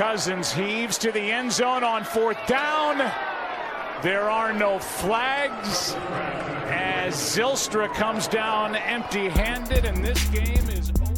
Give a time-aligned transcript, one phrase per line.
[0.00, 2.96] Cousins heaves to the end zone on fourth down.
[4.02, 5.94] There are no flags
[6.70, 11.10] as Zylstra comes down empty handed, and this game is over.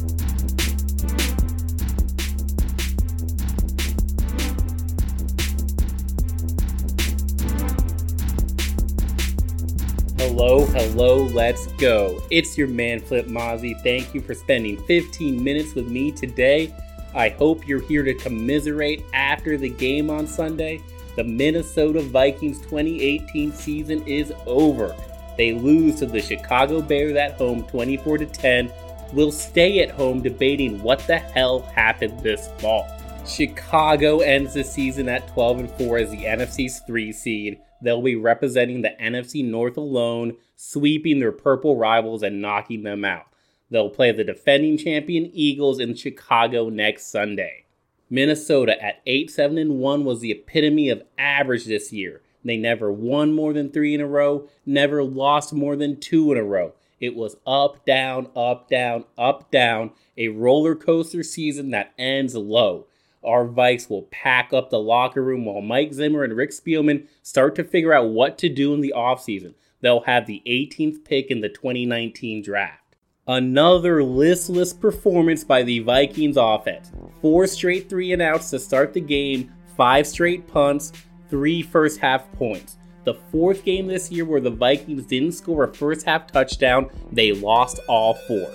[10.17, 12.21] Hello, hello, let's go.
[12.29, 13.81] It's your man Flip Mozzie.
[13.81, 16.75] Thank you for spending 15 minutes with me today.
[17.15, 20.81] I hope you're here to commiserate after the game on Sunday.
[21.15, 24.95] The Minnesota Vikings 2018 season is over.
[25.37, 28.71] They lose to the Chicago Bears at home 24 to 10.
[29.13, 32.87] We'll stay at home debating what the hell happened this fall.
[33.27, 37.59] Chicago ends the season at 12 and 4 as the NFC's 3 seed.
[37.81, 43.25] They'll be representing the NFC North alone, sweeping their purple rivals and knocking them out.
[43.73, 47.65] They'll play the defending champion Eagles in Chicago next Sunday.
[48.07, 52.21] Minnesota at 8 7 and 1 was the epitome of average this year.
[52.45, 56.37] They never won more than 3 in a row, never lost more than 2 in
[56.37, 56.73] a row.
[56.99, 62.85] It was up, down, up, down, up, down, a roller coaster season that ends low.
[63.23, 67.55] Our Vikes will pack up the locker room while Mike Zimmer and Rick Spielman start
[67.55, 69.55] to figure out what to do in the offseason.
[69.81, 72.82] They'll have the 18th pick in the 2019 draft.
[73.27, 76.91] Another listless performance by the Vikings offense.
[77.21, 80.91] Four straight three and outs to start the game, five straight punts,
[81.29, 82.75] three first half points.
[83.05, 87.31] The fourth game this year where the Vikings didn't score a first half touchdown, they
[87.31, 88.51] lost all four.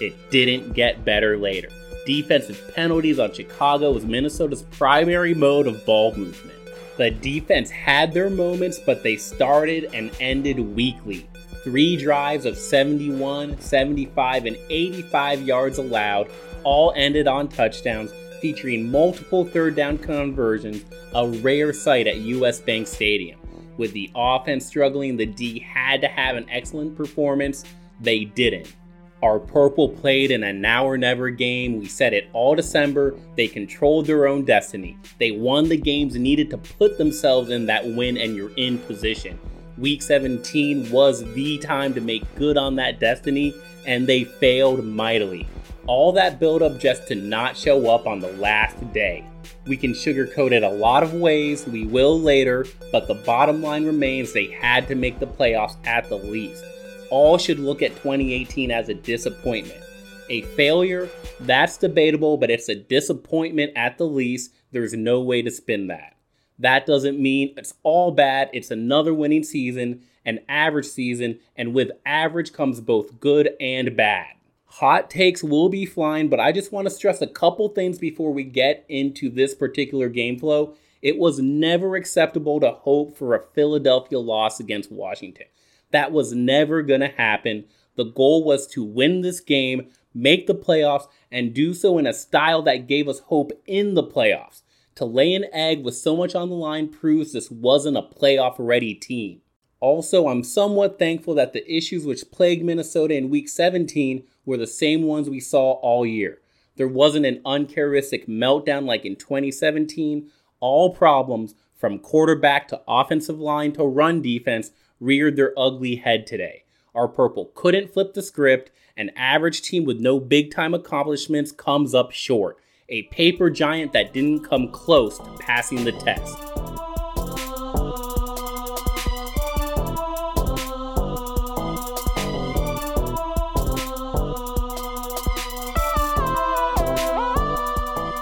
[0.00, 1.68] It didn't get better later.
[2.06, 6.56] Defensive penalties on Chicago was Minnesota's primary mode of ball movement.
[6.96, 11.26] The defense had their moments, but they started and ended weakly.
[11.64, 16.28] Three drives of 71, 75, and 85 yards allowed,
[16.64, 22.88] all ended on touchdowns, featuring multiple third down conversions, a rare sight at US Bank
[22.88, 23.38] Stadium.
[23.76, 27.64] With the offense struggling, the D had to have an excellent performance.
[28.00, 28.74] They didn't.
[29.22, 31.78] Our purple played in a now or never game.
[31.78, 33.14] We said it all December.
[33.36, 34.98] They controlled their own destiny.
[35.18, 39.38] They won the games needed to put themselves in that win, and you're in position.
[39.82, 43.52] Week 17 was the time to make good on that destiny,
[43.84, 45.44] and they failed mightily.
[45.88, 49.24] All that buildup just to not show up on the last day.
[49.66, 53.84] We can sugarcoat it a lot of ways, we will later, but the bottom line
[53.84, 56.62] remains they had to make the playoffs at the least.
[57.10, 59.82] All should look at 2018 as a disappointment.
[60.30, 61.10] A failure,
[61.40, 64.52] that's debatable, but it's a disappointment at the least.
[64.70, 66.14] There's no way to spin that.
[66.58, 68.50] That doesn't mean it's all bad.
[68.52, 74.26] It's another winning season, an average season, and with average comes both good and bad.
[74.66, 78.32] Hot takes will be flying, but I just want to stress a couple things before
[78.32, 80.74] we get into this particular game flow.
[81.02, 85.46] It was never acceptable to hope for a Philadelphia loss against Washington.
[85.90, 87.64] That was never going to happen.
[87.96, 92.14] The goal was to win this game, make the playoffs, and do so in a
[92.14, 94.62] style that gave us hope in the playoffs.
[94.96, 98.56] To lay an egg with so much on the line proves this wasn't a playoff
[98.58, 99.40] ready team.
[99.80, 104.66] Also, I'm somewhat thankful that the issues which plagued Minnesota in week 17 were the
[104.66, 106.40] same ones we saw all year.
[106.76, 110.30] There wasn't an uncharacteristic meltdown like in 2017.
[110.60, 114.70] All problems, from quarterback to offensive line to run defense,
[115.00, 116.64] reared their ugly head today.
[116.94, 118.70] Our purple couldn't flip the script.
[118.96, 122.58] An average team with no big time accomplishments comes up short
[122.92, 126.38] a paper giant that didn't come close to passing the test.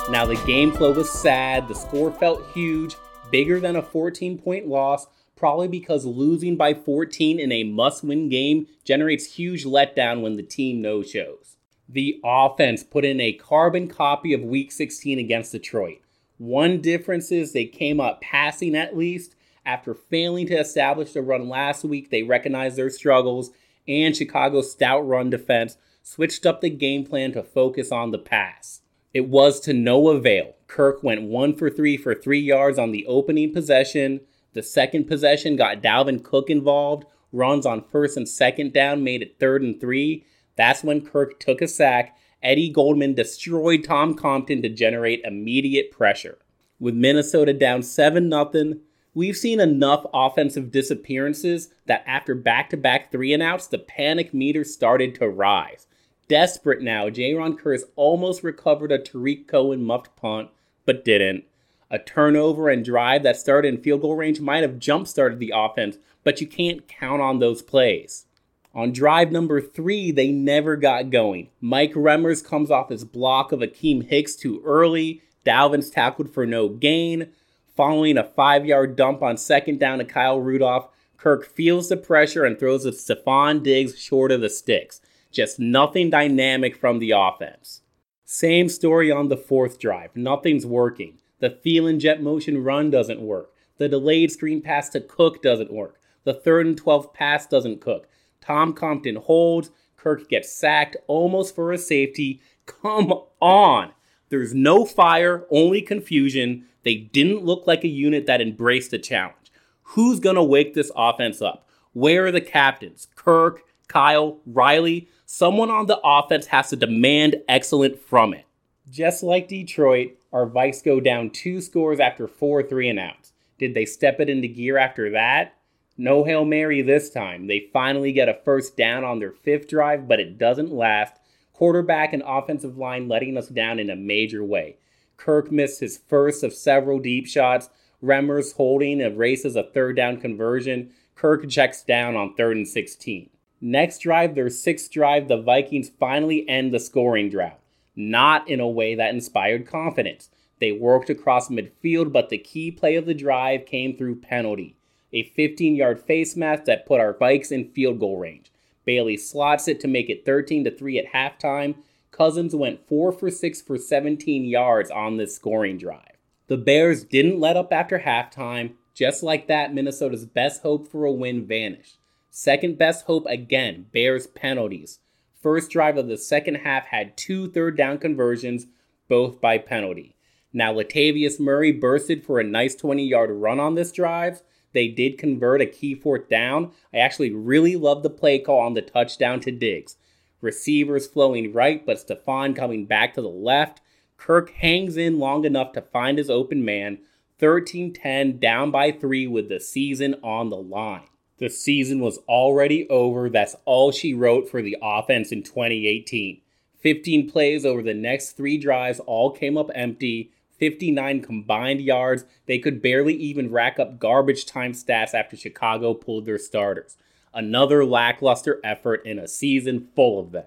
[0.09, 2.95] Now, the game flow was sad, the score felt huge,
[3.33, 8.29] bigger than a 14 point loss, probably because losing by 14 in a must win
[8.29, 11.57] game generates huge letdown when the team no shows
[11.93, 15.99] the offense put in a carbon copy of week 16 against Detroit.
[16.39, 19.35] One difference is they came up passing at least.
[19.67, 23.51] After failing to establish the run last week, they recognized their struggles,
[23.87, 28.81] and Chicago's stout run defense switched up the game plan to focus on the pass.
[29.13, 30.55] It was to no avail.
[30.67, 34.21] Kirk went one for three for three yards on the opening possession.
[34.53, 37.05] The second possession got Dalvin Cook involved.
[37.33, 40.25] Runs on first and second down made it third and three.
[40.57, 42.17] That's when Kirk took a sack.
[42.43, 46.39] Eddie Goldman destroyed Tom Compton to generate immediate pressure.
[46.79, 48.75] With Minnesota down 7 0,
[49.15, 54.33] we've seen enough offensive disappearances that after back to back three and outs, the panic
[54.33, 55.87] meter started to rise.
[56.29, 60.49] Desperate now, Jayron Kearse almost recovered a Tarik Cohen muffed punt,
[60.87, 61.45] but didn't.
[61.91, 65.53] A turnover and drive that started in field goal range might have jump started the
[65.55, 68.27] offense, but you can't count on those plays.
[68.75, 71.49] On drive number three, they never got going.
[71.61, 75.23] Mike Remmers comes off his block of Akiem Hicks too early.
[75.45, 77.33] Dalvin's tackled for no gain.
[77.77, 82.45] Following a five yard dump on second down to Kyle Rudolph, Kirk feels the pressure
[82.45, 85.01] and throws it to Stefon Diggs short of the sticks.
[85.33, 87.83] Just nothing dynamic from the offense.
[88.25, 90.15] Same story on the fourth drive.
[90.15, 91.19] Nothing's working.
[91.41, 93.53] The Thielen jet motion run doesn't work.
[93.79, 95.99] The delayed screen pass to Cook doesn't work.
[96.25, 98.07] The third and 12 pass doesn't cook.
[98.41, 99.71] Tom Compton holds.
[99.97, 102.41] Kirk gets sacked almost for a safety.
[102.67, 103.93] Come on.
[104.31, 106.67] There's no fire, only confusion.
[106.85, 109.53] They didn't look like a unit that embraced the challenge.
[109.83, 111.69] Who's going to wake this offense up?
[111.93, 113.09] Where are the captains?
[113.17, 115.09] Kirk, Kyle, Riley?
[115.27, 118.45] Someone on the offense has to demand excellent from it.
[118.89, 123.33] Just like Detroit, our Vikes go down two scores after four three and outs.
[123.59, 125.55] Did they step it into gear after that?
[125.97, 127.47] No Hail Mary this time.
[127.47, 131.15] They finally get a first down on their fifth drive, but it doesn't last.
[131.53, 134.77] Quarterback and offensive line letting us down in a major way.
[135.19, 137.69] Kirk missed his first of several deep shots.
[138.03, 140.91] Remmers holding erases a third down conversion.
[141.15, 143.29] Kirk checks down on third and 16.
[143.61, 147.61] Next drive, their sixth drive, the Vikings finally end the scoring drought.
[147.95, 150.31] Not in a way that inspired confidence.
[150.61, 154.77] They worked across midfield, but the key play of the drive came through penalty
[155.13, 158.51] a 15 yard face mask that put our Vikes in field goal range.
[158.85, 161.77] Bailey slots it to make it 13 to 3 at halftime.
[162.11, 166.17] Cousins went 4 for 6 for 17 yards on this scoring drive.
[166.49, 168.73] The Bears didn't let up after halftime.
[168.95, 171.99] Just like that, Minnesota's best hope for a win vanished.
[172.29, 174.99] Second best hope again, Bears penalties.
[175.41, 178.67] First drive of the second half had two third down conversions,
[179.09, 180.17] both by penalty.
[180.53, 185.19] Now, Latavius Murray bursted for a nice 20 yard run on this drive, they did
[185.19, 186.73] convert a key fourth down.
[186.93, 189.97] I actually really love the play call on the touchdown to Diggs.
[190.41, 193.81] Receivers flowing right, but Stefon coming back to the left.
[194.17, 196.99] Kirk hangs in long enough to find his open man.
[197.39, 201.09] 13 10, down by three with the season on the line.
[201.39, 203.31] The season was already over.
[203.31, 206.43] That's all she wrote for the offense in 2018.
[206.81, 210.33] 15 plays over the next three drives all came up empty.
[210.61, 212.25] 59 combined yards.
[212.47, 216.97] They could barely even rack up garbage time stats after Chicago pulled their starters.
[217.35, 220.47] Another lackluster effort in a season full of them.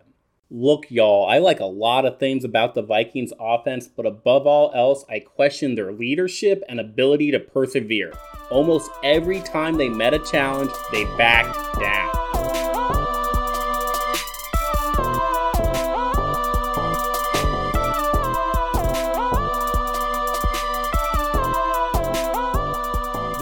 [0.49, 4.71] Look, y'all, I like a lot of things about the Vikings offense, but above all
[4.75, 8.13] else, I question their leadership and ability to persevere.
[8.51, 12.22] Almost every time they met a challenge, they backed down.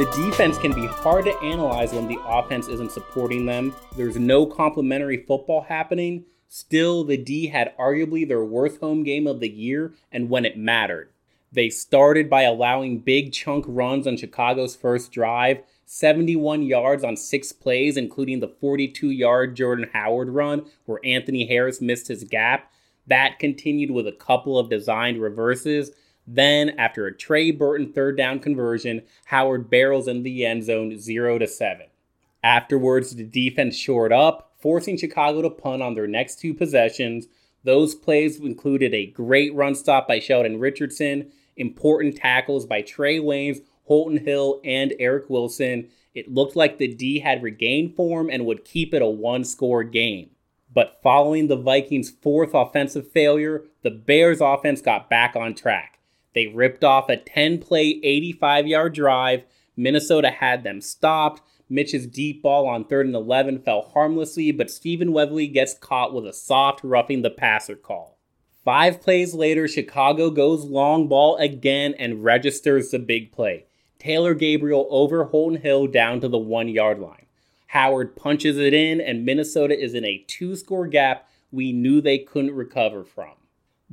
[0.01, 3.75] The defense can be hard to analyze when the offense isn't supporting them.
[3.95, 6.25] There's no complimentary football happening.
[6.49, 10.57] Still, the D had arguably their worst home game of the year and when it
[10.57, 11.11] mattered.
[11.51, 17.51] They started by allowing big chunk runs on Chicago's first drive, 71 yards on six
[17.51, 22.71] plays, including the 42 yard Jordan Howard run where Anthony Harris missed his gap.
[23.05, 25.91] That continued with a couple of designed reverses
[26.27, 31.39] then, after a Trey Burton third down conversion, Howard barrels in the end zone 0
[31.39, 31.87] to 7.
[32.43, 37.27] Afterwards, the defense shored up, forcing Chicago to punt on their next two possessions.
[37.63, 43.61] Those plays included a great run stop by Sheldon Richardson, important tackles by Trae Waynes,
[43.85, 45.89] Holton Hill, and Eric Wilson.
[46.13, 49.83] It looked like the D had regained form and would keep it a one score
[49.83, 50.31] game.
[50.73, 55.90] But following the Vikings' fourth offensive failure, the Bears' offense got back on track.
[56.33, 59.43] They ripped off a 10 play, 85 yard drive.
[59.75, 61.41] Minnesota had them stopped.
[61.69, 66.27] Mitch's deep ball on third and 11 fell harmlessly, but Stephen Weatherly gets caught with
[66.27, 68.17] a soft roughing the passer call.
[68.63, 73.65] Five plays later, Chicago goes long ball again and registers the big play.
[73.97, 77.25] Taylor Gabriel over Holton Hill down to the one yard line.
[77.67, 82.17] Howard punches it in, and Minnesota is in a two score gap we knew they
[82.17, 83.31] couldn't recover from.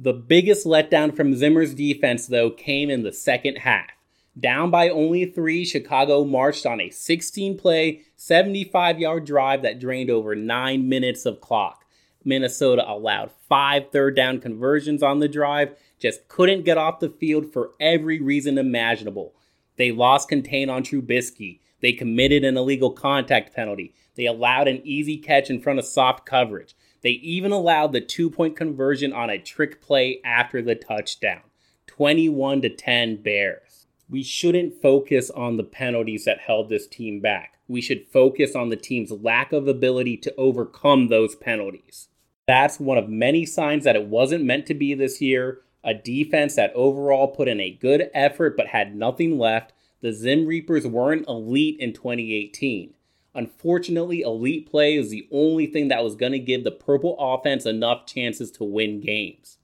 [0.01, 3.91] The biggest letdown from Zimmer's defense, though, came in the second half.
[4.39, 10.09] Down by only three, Chicago marched on a 16 play, 75 yard drive that drained
[10.09, 11.85] over nine minutes of clock.
[12.25, 17.53] Minnesota allowed five third down conversions on the drive, just couldn't get off the field
[17.53, 19.35] for every reason imaginable.
[19.79, 21.59] They lost contain on Trubisky.
[21.81, 23.95] They committed an illegal contact penalty.
[24.15, 26.77] They allowed an easy catch in front of soft coverage.
[27.03, 31.43] They even allowed the two point conversion on a trick play after the touchdown.
[31.87, 33.87] 21 to 10 Bears.
[34.11, 37.59] we shouldn't focus on the penalties that held this team back.
[37.69, 42.09] We should focus on the team's lack of ability to overcome those penalties.
[42.47, 45.61] That's one of many signs that it wasn't meant to be this year.
[45.85, 49.73] A defense that overall put in a good effort but had nothing left.
[50.01, 52.95] The Zim Reapers weren't elite in 2018.
[53.35, 57.67] Unfortunately, elite play is the only thing that was going to give the Purple offense
[57.67, 59.59] enough chances to win games.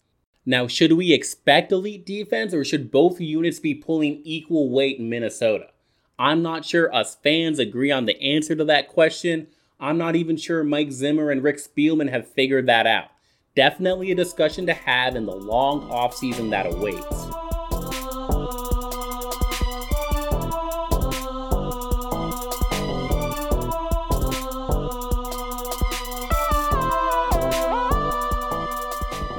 [0.47, 5.09] Now, should we expect elite defense or should both units be pulling equal weight in
[5.09, 5.69] Minnesota?
[6.19, 9.49] I'm not sure us fans agree on the answer to that question.
[9.81, 13.09] I'm not even sure Mike Zimmer and Rick Spielman have figured that out.
[13.57, 17.34] Definitely a discussion to have in the long offseason that awaits.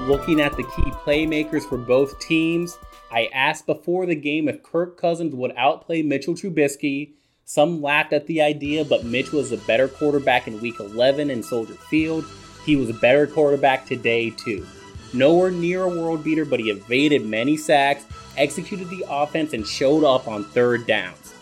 [0.08, 2.78] Looking at the key playmakers for both teams,
[3.12, 7.12] I asked before the game if Kirk Cousins would outplay Mitchell Trubisky.
[7.46, 11.44] Some laughed at the idea, but Mitch was a better quarterback in week 11 in
[11.44, 12.26] Soldier Field.
[12.66, 14.66] He was a better quarterback today, too.
[15.14, 18.06] Nowhere near a world beater, but he evaded many sacks,
[18.38, 21.35] executed the offense, and showed up on third downs.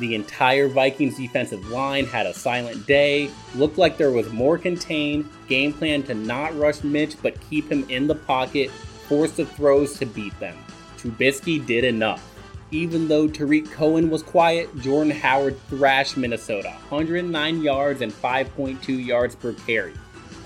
[0.00, 5.28] The entire Vikings defensive line had a silent day, looked like there was more contained,
[5.46, 9.98] game plan to not rush Mitch but keep him in the pocket, force the throws
[9.98, 10.56] to beat them.
[10.96, 12.26] Trubisky did enough.
[12.70, 19.34] Even though Tarik Cohen was quiet, Jordan Howard thrashed Minnesota 109 yards and 5.2 yards
[19.34, 19.92] per carry.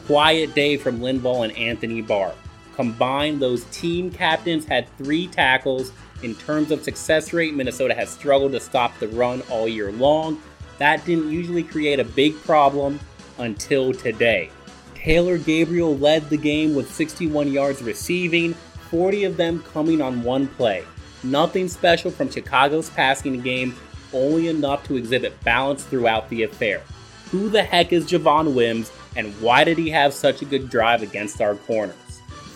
[0.06, 2.34] Quiet day from Linval and Anthony Barr.
[2.74, 8.52] Combined, those team captains had three tackles, in terms of success rate, Minnesota has struggled
[8.52, 10.40] to stop the run all year long.
[10.78, 13.00] That didn't usually create a big problem
[13.38, 14.50] until today.
[14.94, 18.54] Taylor Gabriel led the game with 61 yards receiving,
[18.90, 20.84] 40 of them coming on one play.
[21.22, 23.74] Nothing special from Chicago's passing game,
[24.12, 26.82] only enough to exhibit balance throughout the affair.
[27.30, 31.02] Who the heck is Javon Wims, and why did he have such a good drive
[31.02, 31.96] against our corners?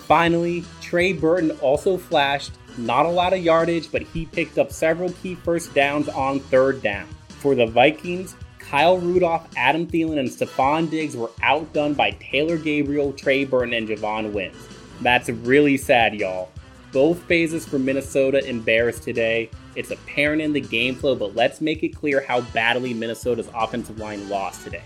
[0.06, 5.10] Finally, Trey Burton also flashed not a lot of yardage, but he picked up several
[5.10, 7.08] key first downs on third down.
[7.28, 13.12] For the Vikings, Kyle Rudolph, Adam Thielen, and Stefon Diggs were outdone by Taylor Gabriel,
[13.12, 14.56] Trey Burton, and Javon Wims.
[15.00, 16.50] That's really sad, y'all.
[16.92, 19.50] Both phases for Minnesota embarrassed today.
[19.74, 23.98] It's apparent in the game flow, but let's make it clear how badly Minnesota's offensive
[23.98, 24.82] line lost today.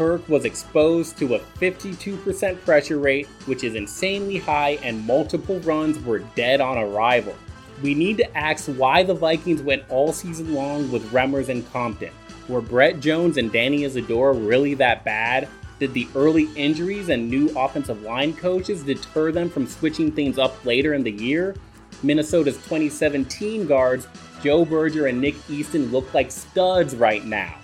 [0.00, 6.02] Kirk was exposed to a 52% pressure rate, which is insanely high, and multiple runs
[6.02, 7.34] were dead on arrival.
[7.82, 12.14] We need to ask why the Vikings went all season long with Remmers and Compton.
[12.48, 15.50] Were Brett Jones and Danny Isidora really that bad?
[15.78, 20.64] Did the early injuries and new offensive line coaches deter them from switching things up
[20.64, 21.54] later in the year?
[22.02, 24.08] Minnesota's 2017 guards,
[24.42, 27.54] Joe Berger and Nick Easton, look like studs right now.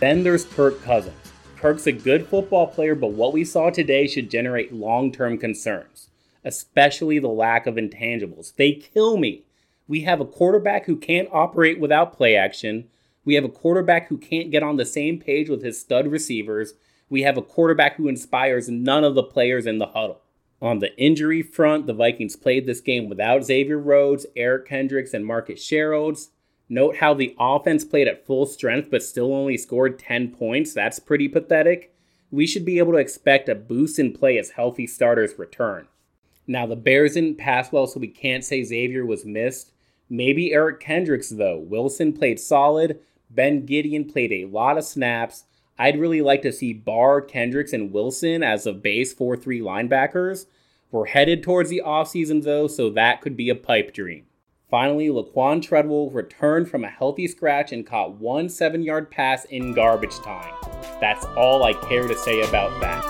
[0.00, 1.31] Then there's Kirk Cousins.
[1.62, 6.08] Kirk's a good football player, but what we saw today should generate long term concerns,
[6.44, 8.56] especially the lack of intangibles.
[8.56, 9.44] They kill me.
[9.86, 12.88] We have a quarterback who can't operate without play action.
[13.24, 16.74] We have a quarterback who can't get on the same page with his stud receivers.
[17.08, 20.20] We have a quarterback who inspires none of the players in the huddle.
[20.60, 25.24] On the injury front, the Vikings played this game without Xavier Rhodes, Eric Kendricks, and
[25.24, 26.30] Marcus Sherels.
[26.72, 30.72] Note how the offense played at full strength but still only scored 10 points.
[30.72, 31.94] That's pretty pathetic.
[32.30, 35.86] We should be able to expect a boost in play as healthy starters return.
[36.46, 39.70] Now, the Bears didn't pass well, so we can't say Xavier was missed.
[40.08, 41.58] Maybe Eric Kendricks, though.
[41.58, 43.00] Wilson played solid.
[43.28, 45.44] Ben Gedeon played a lot of snaps.
[45.78, 50.46] I'd really like to see Barr, Kendricks, and Wilson as a base 4 3 linebackers.
[50.90, 54.24] We're headed towards the offseason, though, so that could be a pipe dream.
[54.72, 59.74] Finally, Laquan Treadwell returned from a healthy scratch and caught one seven yard pass in
[59.74, 60.54] garbage time.
[60.98, 63.04] That's all I care to say about that.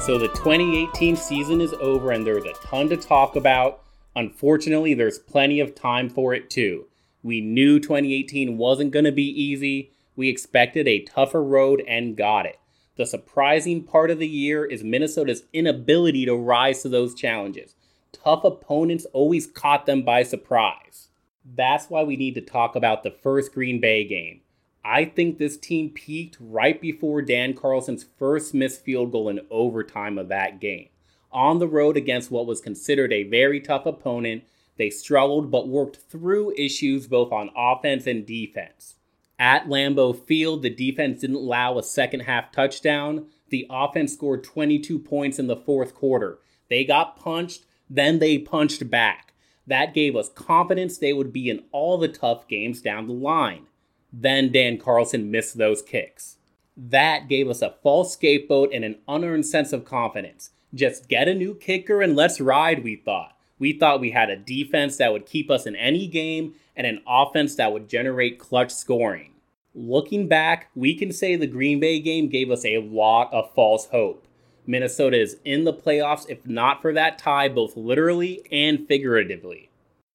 [0.00, 3.82] So the 2018 season is over and there's a ton to talk about.
[4.16, 6.86] Unfortunately, there's plenty of time for it too.
[7.24, 9.90] We knew 2018 wasn't going to be easy.
[10.14, 12.58] We expected a tougher road and got it.
[12.96, 17.74] The surprising part of the year is Minnesota's inability to rise to those challenges.
[18.12, 21.08] Tough opponents always caught them by surprise.
[21.44, 24.42] That's why we need to talk about the first Green Bay game.
[24.84, 30.18] I think this team peaked right before Dan Carlson's first missed field goal in overtime
[30.18, 30.90] of that game.
[31.32, 34.44] On the road against what was considered a very tough opponent
[34.76, 38.96] they struggled but worked through issues both on offense and defense.
[39.38, 43.26] At Lambeau Field, the defense didn't allow a second half touchdown.
[43.50, 46.38] The offense scored 22 points in the fourth quarter.
[46.68, 49.32] They got punched, then they punched back.
[49.66, 53.66] That gave us confidence they would be in all the tough games down the line.
[54.12, 56.36] Then Dan Carlson missed those kicks.
[56.76, 60.50] That gave us a false scapegoat and an unearned sense of confidence.
[60.74, 63.33] Just get a new kicker and let's ride, we thought.
[63.58, 67.00] We thought we had a defense that would keep us in any game and an
[67.06, 69.32] offense that would generate clutch scoring.
[69.74, 73.86] Looking back, we can say the Green Bay game gave us a lot of false
[73.86, 74.26] hope.
[74.66, 79.70] Minnesota is in the playoffs if not for that tie, both literally and figuratively.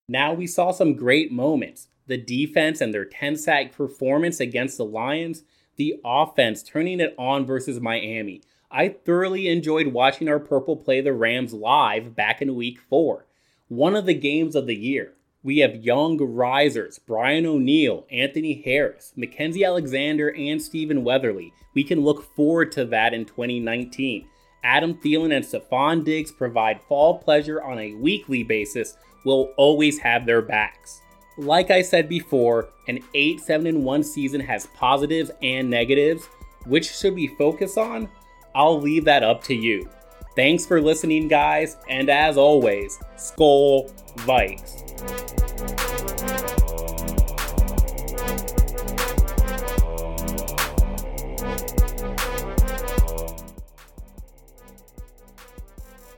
[0.07, 4.85] Now we saw some great moments the defense and their 10 sack performance against the
[4.85, 5.43] Lions,
[5.75, 8.41] the offense turning it on versus Miami.
[8.71, 13.27] I thoroughly enjoyed watching our Purple play the Rams live back in week four,
[13.69, 15.13] one of the games of the year.
[15.43, 21.53] We have young risers Brian O'Neill, Anthony Harris, Mackensie Alexander, and Stephen Weatherly.
[21.75, 24.27] We can look forward to that in 2019.
[24.63, 28.97] Adam Thielen and Stefon Diggs provide fall pleasure on a weekly basis.
[29.23, 31.01] We'll always have their backs.
[31.37, 36.25] Like I said before, an eight-seven-and-one season has positives and negatives.
[36.65, 38.09] Which should we focus on?
[38.55, 39.87] I'll leave that up to you.
[40.35, 45.38] Thanks for listening, guys, and as always, Skol Vikes.